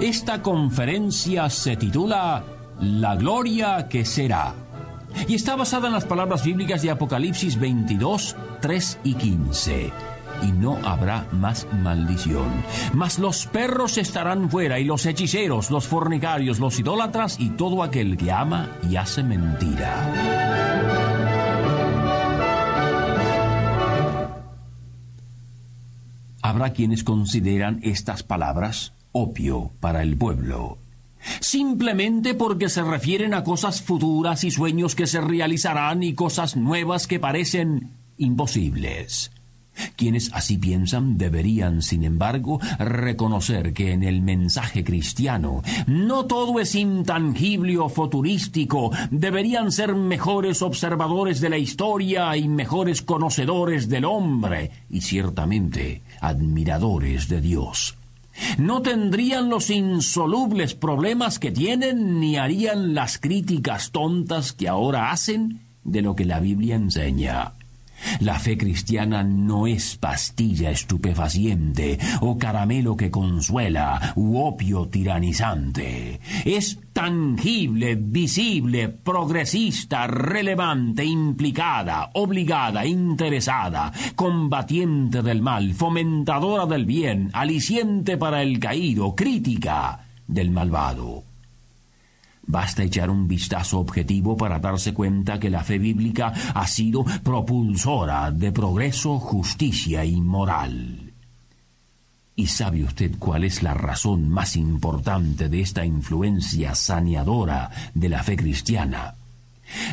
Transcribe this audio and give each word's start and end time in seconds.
Esta 0.00 0.40
conferencia 0.42 1.50
se 1.50 1.76
titula 1.76 2.44
La 2.80 3.16
gloria 3.16 3.88
que 3.88 4.04
será 4.04 4.54
y 5.26 5.34
está 5.34 5.56
basada 5.56 5.88
en 5.88 5.92
las 5.92 6.04
palabras 6.04 6.44
bíblicas 6.44 6.82
de 6.82 6.90
Apocalipsis 6.92 7.58
22, 7.58 8.36
3 8.60 9.00
y 9.02 9.14
15. 9.14 9.92
Y 10.42 10.52
no 10.52 10.78
habrá 10.84 11.26
más 11.32 11.66
maldición. 11.82 12.46
Mas 12.92 13.18
los 13.18 13.46
perros 13.46 13.98
estarán 13.98 14.48
fuera, 14.50 14.78
y 14.78 14.84
los 14.84 15.04
hechiceros, 15.04 15.72
los 15.72 15.88
fornicarios, 15.88 16.60
los 16.60 16.78
idólatras, 16.78 17.40
y 17.40 17.50
todo 17.50 17.82
aquel 17.82 18.16
que 18.16 18.30
ama 18.30 18.68
y 18.88 18.94
hace 18.94 19.24
mentira. 19.24 19.92
Habrá 26.40 26.72
quienes 26.72 27.02
consideran 27.02 27.80
estas 27.82 28.22
palabras 28.22 28.92
opio 29.12 29.70
para 29.80 30.02
el 30.02 30.16
pueblo. 30.16 30.78
Simplemente 31.40 32.34
porque 32.34 32.68
se 32.68 32.82
refieren 32.82 33.34
a 33.34 33.44
cosas 33.44 33.82
futuras 33.82 34.44
y 34.44 34.50
sueños 34.50 34.94
que 34.94 35.06
se 35.06 35.20
realizarán 35.20 36.02
y 36.02 36.14
cosas 36.14 36.56
nuevas 36.56 37.06
que 37.06 37.18
parecen 37.18 37.90
imposibles. 38.16 39.30
Quienes 39.96 40.32
así 40.32 40.58
piensan 40.58 41.18
deberían, 41.18 41.82
sin 41.82 42.04
embargo, 42.04 42.60
reconocer 42.78 43.72
que 43.72 43.92
en 43.92 44.02
el 44.02 44.22
mensaje 44.22 44.84
cristiano 44.84 45.62
no 45.86 46.26
todo 46.26 46.60
es 46.60 46.74
intangible 46.74 47.78
o 47.78 47.88
futurístico, 47.88 48.90
deberían 49.10 49.70
ser 49.70 49.94
mejores 49.94 50.62
observadores 50.62 51.40
de 51.40 51.50
la 51.50 51.58
historia 51.58 52.36
y 52.36 52.48
mejores 52.48 53.02
conocedores 53.02 53.88
del 53.88 54.04
hombre, 54.04 54.70
y 54.90 55.00
ciertamente 55.00 56.02
admiradores 56.20 57.28
de 57.28 57.40
Dios. 57.40 57.97
No 58.58 58.82
tendrían 58.82 59.48
los 59.48 59.70
insolubles 59.70 60.74
problemas 60.74 61.38
que 61.38 61.50
tienen 61.50 62.20
ni 62.20 62.36
harían 62.36 62.94
las 62.94 63.18
críticas 63.18 63.90
tontas 63.90 64.52
que 64.52 64.68
ahora 64.68 65.10
hacen 65.10 65.62
de 65.84 66.02
lo 66.02 66.14
que 66.14 66.24
la 66.24 66.40
Biblia 66.40 66.76
enseña. 66.76 67.57
La 68.20 68.38
fe 68.38 68.56
cristiana 68.58 69.22
no 69.22 69.66
es 69.66 69.96
pastilla 69.96 70.70
estupefaciente 70.70 71.98
o 72.20 72.36
caramelo 72.36 72.96
que 72.96 73.10
consuela 73.10 74.12
u 74.16 74.38
opio 74.38 74.88
tiranizante. 74.88 76.20
Es 76.44 76.78
tangible, 76.92 77.94
visible, 77.94 78.88
progresista, 78.88 80.06
relevante, 80.08 81.04
implicada, 81.04 82.10
obligada, 82.14 82.84
interesada, 82.84 83.92
combatiente 84.16 85.22
del 85.22 85.40
mal, 85.40 85.74
fomentadora 85.74 86.66
del 86.66 86.86
bien, 86.86 87.30
aliciente 87.32 88.16
para 88.16 88.42
el 88.42 88.58
caído, 88.58 89.14
crítica 89.14 90.00
del 90.26 90.50
malvado. 90.50 91.22
Basta 92.48 92.82
echar 92.82 93.10
un 93.10 93.28
vistazo 93.28 93.78
objetivo 93.78 94.34
para 94.34 94.58
darse 94.58 94.94
cuenta 94.94 95.38
que 95.38 95.50
la 95.50 95.62
fe 95.62 95.78
bíblica 95.78 96.32
ha 96.54 96.66
sido 96.66 97.04
propulsora 97.22 98.30
de 98.30 98.50
progreso, 98.52 99.18
justicia 99.18 100.02
y 100.06 100.18
moral. 100.22 101.12
¿Y 102.34 102.46
sabe 102.46 102.84
usted 102.84 103.18
cuál 103.18 103.44
es 103.44 103.62
la 103.62 103.74
razón 103.74 104.30
más 104.30 104.56
importante 104.56 105.50
de 105.50 105.60
esta 105.60 105.84
influencia 105.84 106.74
saneadora 106.74 107.70
de 107.92 108.08
la 108.08 108.22
fe 108.22 108.36
cristiana? 108.36 109.17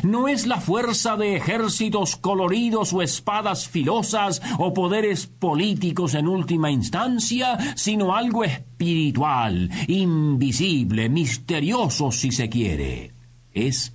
No 0.02 0.28
es 0.28 0.46
la 0.46 0.60
fuerza 0.60 1.16
de 1.16 1.36
ejércitos 1.36 2.16
coloridos 2.16 2.92
o 2.92 3.02
espadas 3.02 3.68
filosas 3.68 4.42
o 4.58 4.72
poderes 4.74 5.26
políticos 5.26 6.14
en 6.14 6.28
última 6.28 6.70
instancia, 6.70 7.58
sino 7.76 8.14
algo 8.14 8.44
espiritual, 8.44 9.70
invisible, 9.88 11.08
misterioso 11.08 12.12
si 12.12 12.32
se 12.32 12.48
quiere. 12.48 13.12
Es 13.52 13.92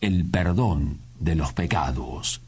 el 0.00 0.24
perdón 0.24 0.98
de 1.18 1.34
los 1.34 1.52
pecados. 1.52 2.43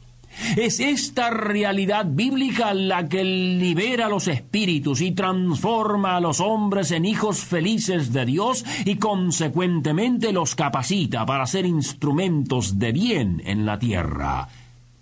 Es 0.55 0.79
esta 0.79 1.29
realidad 1.29 2.05
bíblica 2.07 2.73
la 2.73 3.07
que 3.07 3.23
libera 3.23 4.07
los 4.07 4.27
espíritus 4.27 5.01
y 5.01 5.11
transforma 5.11 6.15
a 6.15 6.19
los 6.19 6.39
hombres 6.39 6.91
en 6.91 7.05
hijos 7.05 7.39
felices 7.39 8.13
de 8.13 8.25
Dios 8.25 8.65
y 8.85 8.95
consecuentemente 8.95 10.31
los 10.31 10.55
capacita 10.55 11.25
para 11.25 11.45
ser 11.47 11.65
instrumentos 11.65 12.79
de 12.79 12.91
bien 12.91 13.41
en 13.45 13.65
la 13.65 13.79
tierra. 13.79 14.47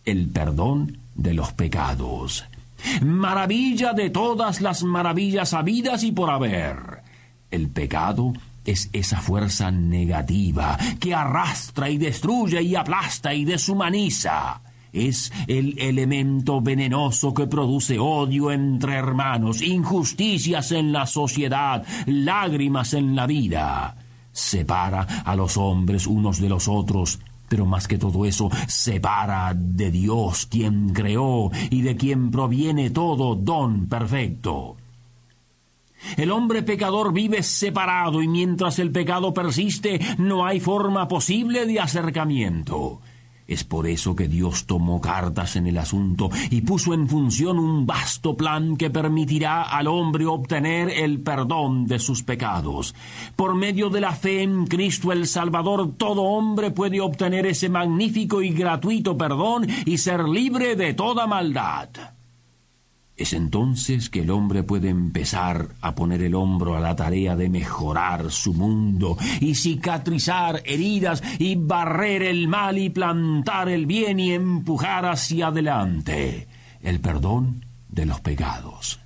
El 0.05 0.29
perdón 0.29 0.99
de 1.15 1.33
los 1.33 1.53
pecados. 1.53 2.45
Maravilla 3.01 3.93
de 3.93 4.09
todas 4.09 4.61
las 4.61 4.83
maravillas 4.83 5.53
habidas 5.53 6.03
y 6.03 6.11
por 6.11 6.29
haber. 6.29 7.01
El 7.51 7.69
pecado 7.69 8.33
es 8.63 8.89
esa 8.93 9.21
fuerza 9.21 9.71
negativa 9.71 10.77
que 10.99 11.13
arrastra 11.13 11.89
y 11.89 11.97
destruye 11.97 12.61
y 12.61 12.75
aplasta 12.75 13.33
y 13.33 13.45
deshumaniza 13.45 14.61
es 14.95 15.31
el 15.47 15.77
elemento 15.77 16.61
venenoso 16.61 17.33
que 17.33 17.47
produce 17.47 17.99
odio 17.99 18.51
entre 18.51 18.95
hermanos, 18.95 19.61
injusticias 19.61 20.71
en 20.71 20.91
la 20.91 21.05
sociedad, 21.05 21.85
lágrimas 22.05 22.93
en 22.93 23.15
la 23.15 23.27
vida. 23.27 23.97
Separa 24.31 25.01
a 25.23 25.35
los 25.35 25.57
hombres 25.57 26.07
unos 26.07 26.39
de 26.39 26.49
los 26.49 26.67
otros, 26.67 27.19
pero 27.47 27.65
más 27.65 27.87
que 27.87 27.97
todo 27.97 28.25
eso, 28.25 28.49
separa 28.67 29.53
de 29.55 29.91
Dios 29.91 30.45
quien 30.47 30.89
creó 30.89 31.51
y 31.69 31.81
de 31.81 31.95
quien 31.95 32.31
proviene 32.31 32.89
todo 32.89 33.35
don 33.35 33.87
perfecto. 33.87 34.77
El 36.17 36.31
hombre 36.31 36.63
pecador 36.63 37.13
vive 37.13 37.43
separado 37.43 38.21
y 38.21 38.27
mientras 38.27 38.79
el 38.79 38.91
pecado 38.91 39.33
persiste 39.33 39.99
no 40.17 40.45
hay 40.45 40.59
forma 40.59 41.07
posible 41.07 41.65
de 41.65 41.79
acercamiento. 41.79 43.01
Es 43.47 43.63
por 43.63 43.85
eso 43.85 44.15
que 44.15 44.27
Dios 44.27 44.65
tomó 44.65 44.99
cartas 44.99 45.55
en 45.55 45.67
el 45.67 45.77
asunto 45.77 46.31
y 46.49 46.61
puso 46.61 46.93
en 46.93 47.07
función 47.07 47.59
un 47.59 47.85
vasto 47.85 48.35
plan 48.35 48.75
que 48.75 48.89
permitirá 48.89 49.63
al 49.63 49.87
hombre 49.87 50.25
obtener 50.25 50.89
el 50.89 51.19
perdón 51.19 51.85
de 51.85 51.99
sus 51.99 52.23
pecados. 52.23 52.95
Por 53.35 53.53
medio 53.53 53.89
de 53.89 54.01
la 54.01 54.13
fe 54.13 54.41
en 54.41 54.65
Cristo 54.65 55.11
el 55.11 55.27
Salvador, 55.27 55.93
todo 55.95 56.23
hombre 56.23 56.71
puede 56.71 57.01
obtener 57.01 57.45
ese 57.45 57.69
magnífico 57.69 58.41
y 58.41 58.49
gratuito 58.49 59.15
perdón 59.15 59.67
y 59.85 59.99
ser 59.99 60.27
libre 60.27 60.75
de 60.75 60.93
toda 60.95 61.27
maldad. 61.27 62.14
Es 63.17 63.31
entonces 63.31 64.09
que 64.09 64.21
el 64.21 64.29
hombre 64.29 64.63
puede 64.63 64.89
empezar 64.89 65.69
a 65.79 65.95
poner 65.95 66.21
el 66.21 66.35
hombro 66.35 66.75
a 66.75 66.81
la 66.81 66.97
tarea 66.97 67.37
de 67.37 67.49
mejorar 67.49 68.29
su 68.29 68.53
mundo 68.53 69.17
y 69.39 69.55
cicatrizar 69.55 70.61
heridas 70.65 71.23
y 71.39 71.55
barrer 71.55 72.23
el 72.23 72.49
mal 72.49 72.77
y 72.77 72.89
plantar 72.89 73.69
el 73.69 73.85
bien 73.85 74.19
y 74.19 74.33
empujar 74.33 75.05
hacia 75.05 75.47
adelante 75.47 76.47
el 76.81 76.99
perdón 76.99 77.65
de 77.87 78.05
los 78.05 78.19
pecados. 78.19 78.99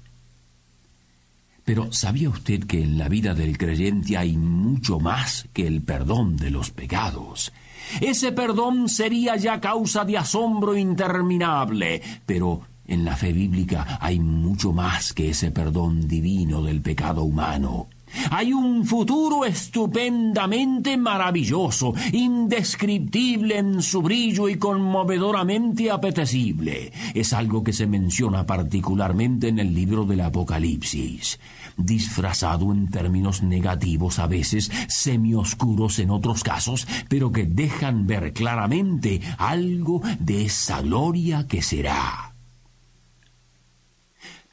Pero 1.64 1.94
¿sabía 1.94 2.30
usted 2.30 2.64
que 2.64 2.82
en 2.82 2.98
la 2.98 3.10
vida 3.10 3.36
del 3.36 3.60
creyente 3.60 4.18
hay 4.18 4.36
mucho 4.38 5.00
más 5.00 5.48
que 5.54 5.68
el 5.68 5.84
perdón 5.84 6.36
de 6.36 6.50
los 6.50 6.72
pecados? 6.72 7.54
Ese 8.02 8.32
perdón 8.32 8.90
sería 8.90 9.36
ya 9.36 9.62
causa 9.62 10.04
de 10.04 10.18
asombro 10.18 10.76
interminable, 10.76 12.02
pero 12.26 12.62
en 12.90 13.06
la 13.06 13.16
fe 13.16 13.32
bíblica 13.32 13.98
hay 14.02 14.20
mucho 14.20 14.74
más 14.74 15.14
que 15.14 15.30
ese 15.30 15.52
perdón 15.52 16.08
divino 16.08 16.62
del 16.62 16.82
pecado 16.82 17.24
humano. 17.24 17.88
Hay 18.32 18.54
un 18.54 18.86
futuro 18.86 19.46
estupendamente 19.46 20.98
maravilloso, 20.98 21.94
indescriptible 22.12 23.58
en 23.58 23.82
su 23.82 24.02
brillo 24.02 24.50
y 24.50 24.58
conmovedoramente 24.58 25.92
apetecible. 25.92 26.92
Es 27.14 27.34
algo 27.34 27.64
que 27.64 27.74
se 27.74 27.88
menciona 27.88 28.46
particularmente 28.46 29.48
en 29.48 29.60
el 29.60 29.74
libro 29.74 30.06
del 30.06 30.22
Apocalipsis, 30.22 31.40
disfrazado 31.78 32.72
en 32.72 32.90
términos 32.90 33.44
negativos 33.44 34.20
a 34.20 34.28
veces, 34.28 34.72
semioscuros 34.88 36.00
en 36.00 36.10
otros 36.10 36.44
casos, 36.44 36.88
pero 37.08 37.32
que 37.32 37.46
dejan 37.46 38.08
ver 38.08 38.34
claramente 38.34 39.22
algo 39.38 40.02
de 40.20 40.46
esa 40.46 40.82
gloria 40.82 41.48
que 41.48 41.62
será. 41.62 42.29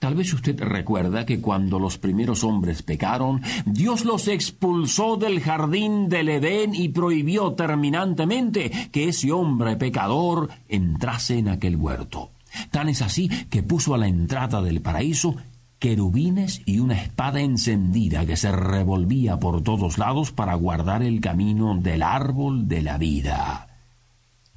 Tal 0.06 0.14
vez 0.14 0.32
usted 0.32 0.56
recuerda 0.60 1.26
que 1.26 1.40
cuando 1.40 1.80
los 1.80 1.98
primeros 1.98 2.44
hombres 2.44 2.84
pecaron, 2.84 3.42
Dios 3.64 4.04
los 4.04 4.28
expulsó 4.28 5.16
del 5.16 5.40
jardín 5.40 6.08
del 6.08 6.28
Edén 6.28 6.76
y 6.76 6.90
prohibió 6.90 7.54
terminantemente 7.54 8.70
que 8.92 9.08
ese 9.08 9.32
hombre 9.32 9.74
pecador 9.74 10.48
entrase 10.68 11.38
en 11.38 11.48
aquel 11.48 11.74
huerto. 11.74 12.30
Tan 12.70 12.88
es 12.88 13.02
así 13.02 13.28
que 13.50 13.64
puso 13.64 13.96
a 13.96 13.98
la 13.98 14.06
entrada 14.06 14.62
del 14.62 14.80
paraíso 14.80 15.34
querubines 15.80 16.62
y 16.66 16.78
una 16.78 17.02
espada 17.02 17.40
encendida 17.40 18.24
que 18.26 18.36
se 18.36 18.52
revolvía 18.52 19.40
por 19.40 19.64
todos 19.64 19.98
lados 19.98 20.30
para 20.30 20.54
guardar 20.54 21.02
el 21.02 21.20
camino 21.20 21.74
del 21.74 22.04
árbol 22.04 22.68
de 22.68 22.82
la 22.82 22.96
vida. 22.96 23.80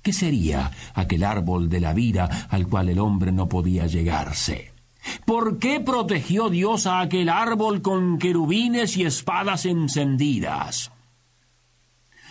¿Qué 0.03 0.13
sería 0.13 0.69
aquel 0.93 1.23
árbol 1.23 1.69
de 1.69 1.79
la 1.79 1.95
vida 1.95 2.47
al 2.51 2.67
cual 2.67 2.89
el 2.89 2.99
hombre 2.99 3.31
no 3.31 3.49
podía 3.49 3.87
llegarse? 3.87 4.77
¿Por 5.25 5.59
qué 5.59 5.79
protegió 5.79 6.49
Dios 6.49 6.87
a 6.87 7.01
aquel 7.01 7.29
árbol 7.29 7.81
con 7.81 8.17
querubines 8.17 8.97
y 8.97 9.03
espadas 9.03 9.65
encendidas? 9.65 10.91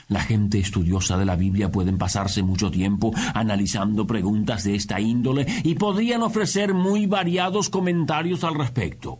La 0.09 0.21
gente 0.21 0.59
estudiosa 0.59 1.19
de 1.19 1.27
la 1.27 1.37
Biblia 1.37 1.71
pueden 1.71 1.99
pasarse 1.99 2.43
mucho 2.43 2.71
tiempo 2.71 3.13
analizando 3.35 4.07
preguntas 4.07 4.65
de 4.65 4.75
esta 4.75 5.01
índole 5.01 5.47
y 5.65 5.75
podrían 5.75 6.23
ofrecer 6.23 6.73
muy 6.73 7.07
variados 7.07 7.69
comentarios 7.69 8.43
al 8.43 8.55
respecto. 8.55 9.19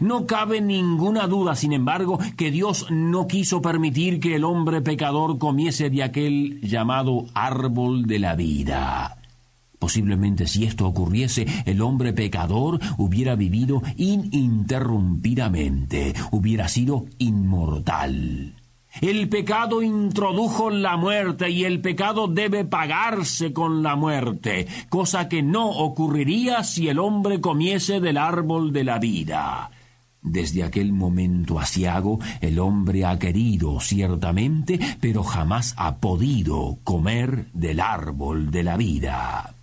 No 0.00 0.26
cabe 0.26 0.60
ninguna 0.60 1.26
duda, 1.26 1.54
sin 1.54 1.72
embargo, 1.72 2.18
que 2.36 2.50
Dios 2.50 2.86
no 2.90 3.26
quiso 3.26 3.62
permitir 3.62 4.20
que 4.20 4.36
el 4.36 4.44
hombre 4.44 4.80
pecador 4.80 5.38
comiese 5.38 5.90
de 5.90 6.02
aquel 6.02 6.60
llamado 6.60 7.26
árbol 7.34 8.06
de 8.06 8.18
la 8.18 8.34
vida. 8.34 9.17
Posiblemente 9.78 10.46
si 10.46 10.64
esto 10.64 10.86
ocurriese, 10.86 11.46
el 11.64 11.80
hombre 11.82 12.12
pecador 12.12 12.78
hubiera 12.96 13.36
vivido 13.36 13.82
ininterrumpidamente, 13.96 16.14
hubiera 16.30 16.68
sido 16.68 17.06
inmortal. 17.18 18.54
El 19.00 19.28
pecado 19.28 19.82
introdujo 19.82 20.70
la 20.70 20.96
muerte 20.96 21.50
y 21.50 21.64
el 21.64 21.80
pecado 21.80 22.26
debe 22.26 22.64
pagarse 22.64 23.52
con 23.52 23.84
la 23.84 23.94
muerte, 23.94 24.66
cosa 24.88 25.28
que 25.28 25.42
no 25.42 25.68
ocurriría 25.68 26.64
si 26.64 26.88
el 26.88 26.98
hombre 26.98 27.40
comiese 27.40 28.00
del 28.00 28.16
árbol 28.16 28.72
de 28.72 28.84
la 28.84 28.98
vida. 28.98 29.70
Desde 30.20 30.64
aquel 30.64 30.92
momento 30.92 31.60
asiago, 31.60 32.18
el 32.40 32.58
hombre 32.58 33.04
ha 33.04 33.16
querido 33.18 33.78
ciertamente, 33.78 34.80
pero 35.00 35.22
jamás 35.22 35.74
ha 35.76 35.98
podido 35.98 36.78
comer 36.82 37.46
del 37.52 37.78
árbol 37.78 38.50
de 38.50 38.62
la 38.64 38.76
vida. 38.76 39.54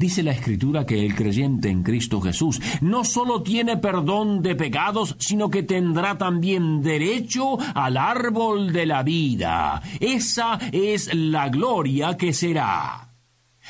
Dice 0.00 0.22
la 0.22 0.30
Escritura 0.30 0.86
que 0.86 1.04
el 1.04 1.14
creyente 1.14 1.68
en 1.68 1.82
Cristo 1.82 2.22
Jesús 2.22 2.58
no 2.80 3.04
solo 3.04 3.42
tiene 3.42 3.76
perdón 3.76 4.40
de 4.40 4.54
pecados, 4.54 5.14
sino 5.18 5.50
que 5.50 5.62
tendrá 5.62 6.16
también 6.16 6.80
derecho 6.80 7.58
al 7.74 7.98
árbol 7.98 8.72
de 8.72 8.86
la 8.86 9.02
vida. 9.02 9.82
Esa 10.00 10.58
es 10.72 11.12
la 11.12 11.50
gloria 11.50 12.16
que 12.16 12.32
será. 12.32 13.12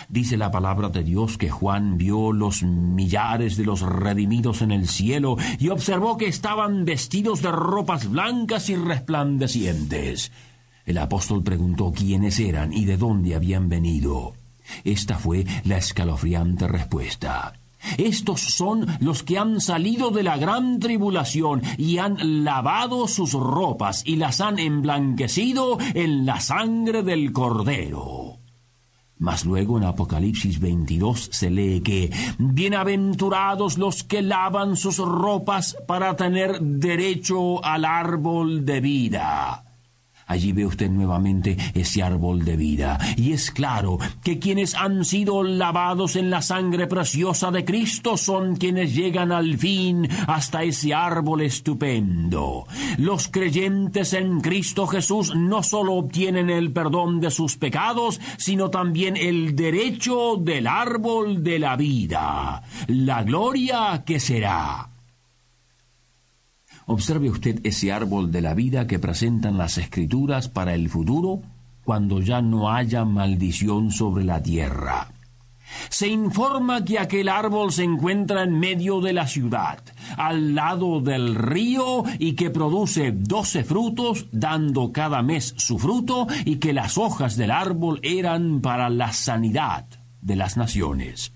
Dice 0.09 0.37
la 0.37 0.53
palabra 0.53 0.89
de 0.89 1.03
Dios 1.03 1.37
que 1.37 1.51
Juan 1.51 1.99
vio 1.99 2.33
los 2.33 2.63
millares 2.63 3.57
de 3.57 3.65
los 3.65 3.81
redimidos 3.81 4.63
en 4.63 4.71
el 4.71 4.87
cielo 4.87 5.37
y 5.59 5.71
observó 5.71 6.17
que 6.17 6.29
estaban 6.29 6.85
vestidos 6.85 7.43
de 7.43 7.51
ropas 7.51 8.09
blancas 8.09 8.71
y 8.71 8.77
resplandecientes. 8.77 10.31
El 10.87 10.99
apóstol 10.99 11.43
preguntó 11.43 11.91
quiénes 11.91 12.39
eran 12.39 12.73
y 12.73 12.85
de 12.85 12.97
dónde 12.97 13.35
habían 13.35 13.69
venido. 13.69 14.35
Esta 14.85 15.17
fue 15.17 15.45
la 15.65 15.79
escalofriante 15.79 16.69
respuesta. 16.69 17.53
Estos 17.97 18.41
son 18.41 18.87
los 19.01 19.23
que 19.23 19.39
han 19.39 19.61
salido 19.61 20.11
de 20.11 20.23
la 20.23 20.37
gran 20.37 20.79
tribulación 20.81 21.63
y 21.79 21.99
han 21.99 22.45
lavado 22.45 23.09
sus 23.09 23.33
ropas 23.33 24.03
y 24.05 24.17
las 24.17 24.41
han 24.41 24.59
emblanquecido 24.59 25.79
en 25.95 26.27
la 26.27 26.41
sangre 26.41 27.03
del 27.03 27.33
Cordero. 27.33 28.39
Mas 29.19 29.45
luego 29.45 29.77
en 29.77 29.85
Apocalipsis 29.85 30.61
22 30.61 31.29
se 31.31 31.51
lee 31.51 31.83
que 31.83 32.11
Bienaventurados 32.39 33.77
los 33.77 34.03
que 34.03 34.23
lavan 34.23 34.77
sus 34.77 34.97
ropas 34.97 35.77
para 35.87 36.17
tener 36.17 36.59
derecho 36.61 37.63
al 37.63 37.85
árbol 37.85 38.65
de 38.65 38.81
vida. 38.81 39.70
Allí 40.31 40.53
ve 40.53 40.65
usted 40.65 40.89
nuevamente 40.89 41.57
ese 41.75 42.05
árbol 42.05 42.45
de 42.45 42.57
vida. 42.57 43.01
Y 43.17 43.33
es 43.33 43.51
claro 43.51 43.99
que 44.23 44.39
quienes 44.39 44.77
han 44.77 45.05
sido 45.05 45.43
lavados 45.43 46.15
en 46.15 46.31
la 46.31 46.41
sangre 46.41 46.87
preciosa 46.87 47.51
de 47.51 47.65
Cristo 47.65 48.17
son 48.17 48.55
quienes 48.55 48.95
llegan 48.95 49.33
al 49.33 49.59
fin 49.59 50.09
hasta 50.29 50.63
ese 50.63 50.95
árbol 50.95 51.41
estupendo. 51.41 52.65
Los 52.97 53.27
creyentes 53.27 54.13
en 54.13 54.41
Cristo 54.41 54.87
Jesús 54.87 55.35
no 55.35 55.65
solo 55.65 55.95
obtienen 55.95 56.49
el 56.49 56.73
perdón 56.73 57.21
de 57.21 57.33
sus 57.33 57.57
pecados, 57.57 58.21
sino 58.37 58.71
también 58.71 59.17
el 59.17 59.57
derecho 59.57 60.37
del 60.37 60.69
árbol 60.69 61.43
de 61.43 61.59
la 61.59 61.75
vida. 61.75 62.63
La 62.87 63.25
gloria 63.25 64.05
que 64.07 64.21
será. 64.21 64.90
Observe 66.87 67.31
usted 67.31 67.61
ese 67.65 67.93
árbol 67.93 68.33
de 68.33 68.41
la 68.41 68.55
vida 68.55 68.87
que 68.87 68.99
presentan 68.99 69.59
las 69.59 69.79
escrituras 69.79 70.49
para 70.49 70.75
el 70.75 70.89
futuro 70.89 71.43
cuando 71.85 72.21
ya 72.21 72.43
no 72.43 72.71
haya 72.71 73.05
maldición 73.05 73.91
sobre 73.91 74.25
la 74.25 74.43
tierra. 74.43 75.09
Se 75.89 76.09
informa 76.09 76.85
que 76.85 76.99
aquel 76.99 77.29
árbol 77.29 77.73
se 77.73 77.85
encuentra 77.85 78.43
en 78.43 78.59
medio 78.59 79.01
de 79.01 79.13
la 79.13 79.27
ciudad, 79.27 79.79
al 80.17 80.55
lado 80.55 81.01
del 81.01 81.35
río, 81.35 82.05
y 82.19 82.33
que 82.33 82.51
produce 82.51 83.13
doce 83.13 83.65
frutos, 83.65 84.27
dando 84.33 84.93
cada 84.93 85.23
mes 85.23 85.55
su 85.57 85.79
fruto, 85.79 86.27
y 86.45 86.57
que 86.57 86.73
las 86.73 86.99
hojas 86.99 87.37
del 87.37 87.51
árbol 87.51 88.01
eran 88.03 88.61
para 88.61 88.91
la 88.91 89.13
sanidad 89.13 89.87
de 90.21 90.37
las 90.37 90.57
naciones. 90.57 91.33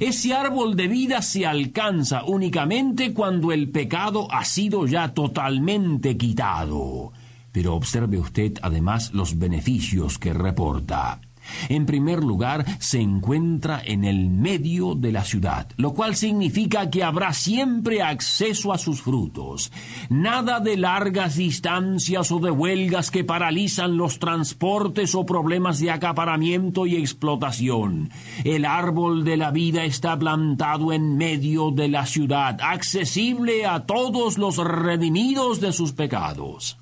Ese 0.00 0.32
árbol 0.32 0.76
de 0.76 0.88
vida 0.88 1.20
se 1.20 1.44
alcanza 1.44 2.24
únicamente 2.24 3.12
cuando 3.12 3.52
el 3.52 3.68
pecado 3.68 4.28
ha 4.32 4.46
sido 4.46 4.86
ya 4.86 5.12
totalmente 5.12 6.16
quitado. 6.16 7.12
Pero 7.52 7.74
observe 7.74 8.18
usted 8.18 8.54
además 8.62 9.12
los 9.12 9.38
beneficios 9.38 10.18
que 10.18 10.32
reporta. 10.32 11.20
En 11.68 11.86
primer 11.86 12.22
lugar, 12.22 12.64
se 12.78 13.00
encuentra 13.00 13.82
en 13.84 14.04
el 14.04 14.30
medio 14.30 14.94
de 14.94 15.12
la 15.12 15.24
ciudad, 15.24 15.68
lo 15.76 15.94
cual 15.94 16.16
significa 16.16 16.90
que 16.90 17.02
habrá 17.02 17.32
siempre 17.32 18.02
acceso 18.02 18.72
a 18.72 18.78
sus 18.78 19.02
frutos. 19.02 19.72
Nada 20.08 20.60
de 20.60 20.76
largas 20.76 21.36
distancias 21.36 22.30
o 22.32 22.38
de 22.38 22.50
huelgas 22.50 23.10
que 23.10 23.24
paralizan 23.24 23.96
los 23.96 24.18
transportes 24.18 25.14
o 25.14 25.26
problemas 25.26 25.78
de 25.80 25.90
acaparamiento 25.90 26.86
y 26.86 26.96
explotación. 26.96 28.10
El 28.44 28.64
árbol 28.64 29.24
de 29.24 29.36
la 29.36 29.50
vida 29.50 29.84
está 29.84 30.18
plantado 30.18 30.92
en 30.92 31.16
medio 31.16 31.70
de 31.70 31.88
la 31.88 32.06
ciudad, 32.06 32.58
accesible 32.60 33.66
a 33.66 33.86
todos 33.86 34.38
los 34.38 34.56
redimidos 34.56 35.60
de 35.60 35.72
sus 35.72 35.92
pecados. 35.92 36.78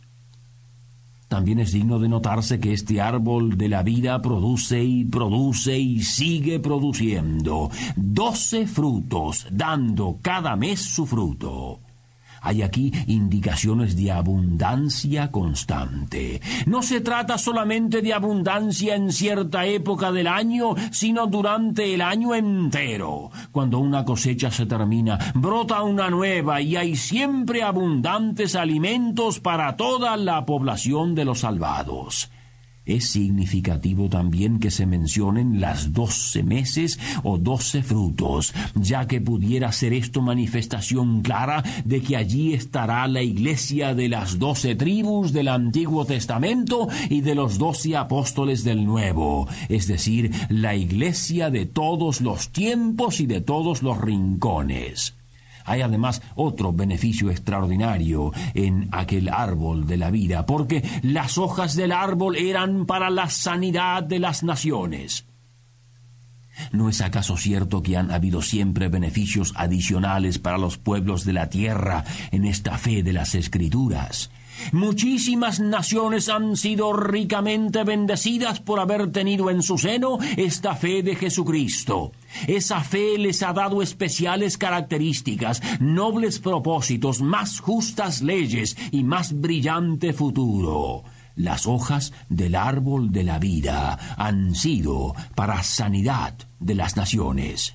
También 1.29 1.59
es 1.61 1.73
digno 1.73 1.99
de 1.99 2.09
notarse 2.09 2.59
que 2.59 2.73
este 2.73 3.03
árbol 3.03 3.59
de 3.59 3.69
la 3.69 3.83
vida 3.83 4.21
produce 4.23 4.83
y 4.83 5.05
produce 5.05 5.79
y 5.79 6.03
sigue 6.03 6.59
produciendo 6.59 7.71
doce 7.97 8.67
frutos, 8.67 9.47
dando 9.51 10.19
cada 10.23 10.57
mes 10.57 10.81
su 10.81 11.07
fruto. 11.07 11.81
Hay 12.41 12.63
aquí 12.63 12.93
indicaciones 13.07 13.97
de 13.97 14.13
abundancia 14.13 15.31
constante. 15.31 16.41
No 16.67 16.83
se 16.83 17.01
trata 17.01 17.39
solamente 17.39 18.03
de 18.03 18.13
abundancia 18.13 18.95
en 18.95 19.13
cierta 19.13 19.67
época 19.67 20.13
del 20.13 20.27
año, 20.27 20.75
sino 20.91 21.27
durante 21.27 21.95
el 21.95 22.01
año 22.01 22.35
entero. 22.35 23.31
Cuando 23.53 23.79
una 23.79 24.05
cosecha 24.05 24.51
se 24.51 24.67
termina, 24.67 25.19
brota 25.35 25.83
una 25.83 26.11
nueva 26.11 26.61
y 26.61 26.77
hay 26.77 26.97
siempre 26.97 27.63
abundantes 27.63 28.55
alimentos 28.55 29.41
para 29.41 29.77
toda 29.77 30.17
la 30.17 30.45
población 30.45 31.15
de 31.15 31.25
los 31.25 31.41
salvados. 31.41 32.31
Es 32.89 33.11
significativo 33.11 34.09
también 34.09 34.59
que 34.59 34.71
se 34.71 34.87
mencionen 34.87 35.61
las 35.61 35.93
doce 35.93 36.43
meses 36.43 36.99
o 37.23 37.37
doce 37.37 37.83
frutos, 37.83 38.55
ya 38.75 39.07
que 39.07 39.21
pudiera 39.21 39.71
ser 39.73 39.93
esto 39.93 40.23
manifestación 40.23 41.21
clara 41.21 41.63
de 41.85 42.01
que 42.01 42.17
allí 42.17 42.55
estará 42.55 43.07
la 43.07 43.23
iglesia 43.23 43.95
de 43.95 44.09
las 44.09 44.39
doce 44.39 44.75
tribus 44.75 45.35
del 45.35 45.49
Antiguo 45.49 46.07
Testamento 46.07 46.89
y 47.11 47.21
de 47.21 47.35
los 47.35 47.59
doce 47.59 47.95
apóstoles 47.95 48.65
del 48.65 48.87
Nuevo, 48.87 49.47
es 49.69 49.87
decir, 49.87 50.31
la 50.49 50.75
iglesia 50.75 51.51
de 51.51 51.67
todos 51.67 52.23
los 52.23 52.49
tiempos 52.49 53.21
y 53.21 53.27
de 53.27 53.43
todos 53.43 53.83
los 53.83 54.01
rincones. 54.01 55.18
Hay 55.69 55.83
además 55.83 56.23
otro 56.35 56.73
beneficio 56.73 57.31
extraordinario 57.31 58.33
en 58.55 58.89
aquel 58.93 59.29
árbol 59.29 59.87
de 59.87 59.97
la 59.97 60.11
vida, 60.11 60.47
porque 60.47 60.83
las 61.03 61.39
hojas 61.39 61.77
del 61.77 61.93
árbol 61.93 62.37
eran 62.37 62.87
para 62.87 63.11
la 63.11 63.29
sanidad 63.29 64.03
de 64.03 64.19
las 64.19 64.43
naciones. 64.43 65.27
¿No 66.73 66.89
es 66.89 67.01
acaso 67.01 67.37
cierto 67.37 67.83
que 67.83 67.97
han 67.97 68.11
habido 68.11 68.43
siempre 68.43 68.89
beneficios 68.89 69.53
adicionales 69.57 70.39
para 70.39 70.59
los 70.59 70.77
pueblos 70.77 71.25
de 71.25 71.33
la 71.33 71.49
tierra 71.49 72.05
en 72.33 72.45
esta 72.45 72.79
fe 72.79 73.03
de 73.03 73.13
las 73.13 73.35
Escrituras? 73.35 74.31
Muchísimas 74.73 75.61
naciones 75.61 76.29
han 76.29 76.57
sido 76.57 76.93
ricamente 76.93 77.85
bendecidas 77.85 78.61
por 78.61 78.81
haber 78.81 79.11
tenido 79.13 79.51
en 79.51 79.63
su 79.63 79.79
seno 79.79 80.19
esta 80.37 80.75
fe 80.75 81.03
de 81.03 81.17
Jesucristo. 81.17 82.13
Esa 82.47 82.81
fe 82.81 83.19
les 83.19 83.43
ha 83.43 83.53
dado 83.53 83.83
especiales 83.83 84.59
características, 84.59 85.63
nobles 85.81 86.39
propósitos, 86.39 87.21
más 87.21 87.61
justas 87.61 88.23
leyes 88.23 88.77
y 88.91 89.05
más 89.05 89.41
brillante 89.41 90.13
futuro. 90.13 91.05
Las 91.35 91.67
hojas 91.67 92.13
del 92.29 92.57
árbol 92.57 93.13
de 93.13 93.23
la 93.23 93.39
vida 93.39 94.17
han 94.17 94.55
sido 94.57 95.15
para 95.37 95.63
sanidad 95.63 96.35
de 96.59 96.75
las 96.75 96.97
naciones. 96.97 97.75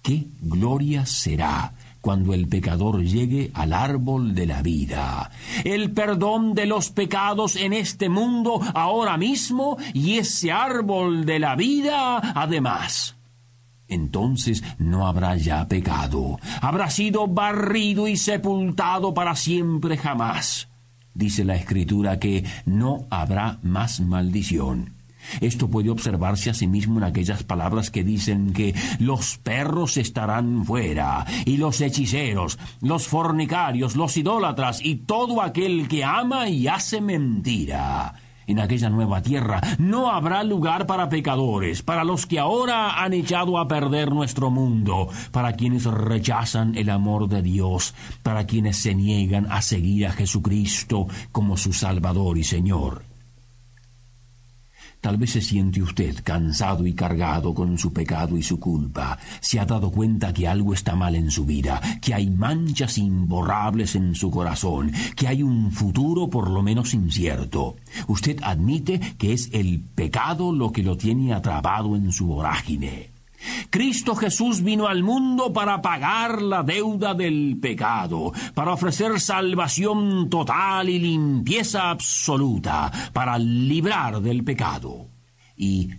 ¿Qué 0.00 0.28
gloria 0.40 1.06
será 1.06 1.74
cuando 2.04 2.34
el 2.34 2.48
pecador 2.48 3.02
llegue 3.02 3.50
al 3.54 3.72
árbol 3.72 4.34
de 4.34 4.44
la 4.44 4.60
vida? 4.60 5.30
El 5.64 5.92
perdón 5.92 6.52
de 6.52 6.66
los 6.66 6.90
pecados 6.90 7.56
en 7.56 7.72
este 7.72 8.10
mundo 8.10 8.60
ahora 8.74 9.16
mismo 9.16 9.78
y 9.94 10.18
ese 10.18 10.52
árbol 10.52 11.24
de 11.24 11.38
la 11.38 11.56
vida 11.56 12.18
además. 12.34 13.16
Entonces 13.88 14.62
no 14.76 15.06
habrá 15.06 15.36
ya 15.36 15.66
pecado, 15.66 16.38
habrá 16.60 16.90
sido 16.90 17.26
barrido 17.26 18.06
y 18.06 18.18
sepultado 18.18 19.14
para 19.14 19.34
siempre 19.34 19.96
jamás 19.96 20.68
dice 21.14 21.44
la 21.44 21.54
Escritura 21.54 22.18
que 22.18 22.44
no 22.66 23.06
habrá 23.08 23.60
más 23.62 24.00
maldición. 24.00 25.03
Esto 25.40 25.68
puede 25.68 25.90
observarse 25.90 26.50
asimismo 26.50 26.98
en 26.98 27.04
aquellas 27.04 27.42
palabras 27.42 27.90
que 27.90 28.04
dicen 28.04 28.52
que 28.52 28.74
los 28.98 29.38
perros 29.38 29.96
estarán 29.96 30.64
fuera, 30.64 31.26
y 31.44 31.56
los 31.56 31.80
hechiceros, 31.80 32.58
los 32.80 33.06
fornicarios, 33.06 33.96
los 33.96 34.16
idólatras, 34.16 34.84
y 34.84 34.96
todo 34.96 35.42
aquel 35.42 35.88
que 35.88 36.04
ama 36.04 36.48
y 36.48 36.68
hace 36.68 37.00
mentira. 37.00 38.14
En 38.46 38.60
aquella 38.60 38.90
nueva 38.90 39.22
tierra 39.22 39.60
no 39.78 40.10
habrá 40.10 40.42
lugar 40.44 40.86
para 40.86 41.08
pecadores, 41.08 41.82
para 41.82 42.04
los 42.04 42.26
que 42.26 42.38
ahora 42.38 43.02
han 43.02 43.14
echado 43.14 43.58
a 43.58 43.68
perder 43.68 44.12
nuestro 44.12 44.50
mundo, 44.50 45.08
para 45.32 45.54
quienes 45.54 45.84
rechazan 45.84 46.76
el 46.76 46.90
amor 46.90 47.28
de 47.28 47.42
Dios, 47.42 47.94
para 48.22 48.46
quienes 48.46 48.76
se 48.76 48.94
niegan 48.94 49.46
a 49.50 49.62
seguir 49.62 50.06
a 50.06 50.12
Jesucristo 50.12 51.06
como 51.32 51.56
su 51.56 51.72
Salvador 51.72 52.36
y 52.36 52.44
Señor. 52.44 53.13
Tal 55.04 55.18
vez 55.18 55.32
se 55.32 55.42
siente 55.42 55.82
usted 55.82 56.16
cansado 56.24 56.86
y 56.86 56.94
cargado 56.94 57.52
con 57.52 57.76
su 57.76 57.92
pecado 57.92 58.38
y 58.38 58.42
su 58.42 58.58
culpa. 58.58 59.18
Se 59.38 59.60
ha 59.60 59.66
dado 59.66 59.90
cuenta 59.90 60.32
que 60.32 60.48
algo 60.48 60.72
está 60.72 60.96
mal 60.96 61.14
en 61.14 61.30
su 61.30 61.44
vida, 61.44 61.78
que 62.00 62.14
hay 62.14 62.30
manchas 62.30 62.96
imborrables 62.96 63.96
en 63.96 64.14
su 64.14 64.30
corazón, 64.30 64.92
que 65.14 65.28
hay 65.28 65.42
un 65.42 65.70
futuro 65.72 66.30
por 66.30 66.48
lo 66.48 66.62
menos 66.62 66.94
incierto. 66.94 67.76
Usted 68.08 68.38
admite 68.42 68.98
que 69.18 69.34
es 69.34 69.50
el 69.52 69.82
pecado 69.94 70.52
lo 70.52 70.72
que 70.72 70.82
lo 70.82 70.96
tiene 70.96 71.34
atrapado 71.34 71.96
en 71.96 72.10
su 72.10 72.24
vorágine. 72.24 73.13
Cristo 73.70 74.14
Jesús 74.14 74.62
vino 74.62 74.86
al 74.86 75.02
mundo 75.02 75.52
para 75.52 75.82
pagar 75.82 76.42
la 76.42 76.62
deuda 76.62 77.14
del 77.14 77.58
pecado, 77.60 78.32
para 78.54 78.72
ofrecer 78.72 79.20
salvación 79.20 80.28
total 80.30 80.88
y 80.88 80.98
limpieza 80.98 81.90
absoluta, 81.90 82.90
para 83.12 83.38
librar 83.38 84.20
del 84.20 84.44
pecado. 84.44 85.08
Y 85.56 85.90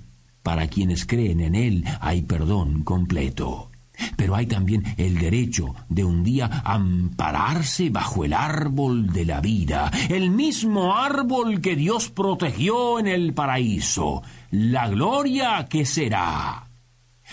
para 0.43 0.67
quienes 0.67 1.05
creen 1.05 1.39
en 1.39 1.55
Él 1.55 1.83
hay 2.01 2.21
perdón 2.21 2.83
completo. 2.83 3.71
Pero 4.15 4.35
hay 4.35 4.45
también 4.45 4.83
el 4.97 5.17
derecho 5.17 5.73
de 5.89 6.03
un 6.03 6.23
día 6.23 6.61
ampararse 6.63 7.89
bajo 7.89 8.25
el 8.25 8.33
árbol 8.33 9.11
de 9.11 9.25
la 9.25 9.41
vida, 9.41 9.91
el 10.09 10.29
mismo 10.29 10.95
árbol 10.95 11.61
que 11.61 11.75
Dios 11.75 12.09
protegió 12.09 12.99
en 12.99 13.07
el 13.07 13.33
paraíso, 13.33 14.21
la 14.51 14.87
gloria 14.89 15.65
que 15.69 15.85
será. 15.85 16.64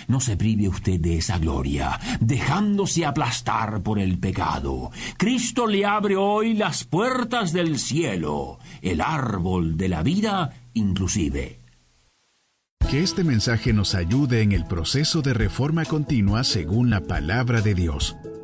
No 0.09 0.21
se 0.21 0.37
prive 0.37 0.69
usted 0.69 1.01
de 1.01 1.19
esa 1.19 1.39
gloria, 1.39 1.99
dejándose 2.21 3.05
aplastar 3.05 3.83
por 3.83 3.99
el 3.99 4.19
pecado. 4.19 4.91
Cristo 5.17 5.67
le 5.67 5.85
abre 5.85 6.17
hoy 6.17 6.55
las 6.55 6.85
puertas 6.85 7.53
del 7.53 7.79
cielo, 7.79 8.59
el 8.81 9.01
árbol 9.01 9.77
de 9.77 9.89
la 9.89 10.03
vida 10.03 10.53
inclusive. 10.75 11.61
Que 12.91 13.03
este 13.03 13.25
mensaje 13.25 13.73
nos 13.73 13.95
ayude 13.95 14.43
en 14.43 14.53
el 14.53 14.67
proceso 14.67 15.23
de 15.23 15.33
reforma 15.33 15.85
continua 15.85 16.45
según 16.45 16.91
la 16.91 17.01
palabra 17.01 17.63
de 17.63 17.75
Dios. 17.75 18.17